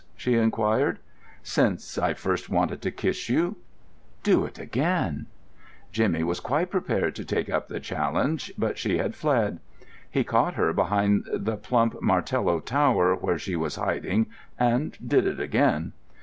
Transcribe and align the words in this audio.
she 0.17 0.33
inquired. 0.33 0.97
"Since 1.43 1.95
I 1.99 2.15
first 2.15 2.49
wanted 2.49 2.81
to 2.81 2.89
kiss 2.89 3.29
you." 3.29 3.57
"Do 4.23 4.45
it 4.45 4.57
again!" 4.57 5.27
Jimmy 5.91 6.23
was 6.23 6.39
quite 6.39 6.71
prepared 6.71 7.13
to 7.17 7.23
take 7.23 7.51
up 7.51 7.67
the 7.67 7.79
challenge, 7.79 8.51
but 8.57 8.79
she 8.79 8.97
had 8.97 9.13
fled. 9.13 9.59
He 10.09 10.23
caught 10.23 10.55
her 10.55 10.73
behind 10.73 11.29
the 11.31 11.55
plump 11.55 12.01
Martello 12.01 12.59
Tower 12.61 13.13
where 13.13 13.37
she 13.37 13.55
was 13.55 13.75
hiding, 13.75 14.25
and 14.57 14.97
did 15.07 15.27
it 15.27 15.39
again. 15.39 15.93